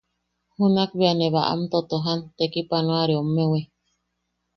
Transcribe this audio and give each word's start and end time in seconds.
Junak 0.55 0.89
bea 0.99 1.13
ne 1.15 1.27
baʼam 1.33 1.61
totojan 1.71 2.19
tekipanoareommewi. 2.37 3.61